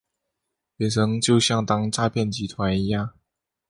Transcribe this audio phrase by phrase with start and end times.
[0.77, 3.13] 人生就像当诈骗集团一样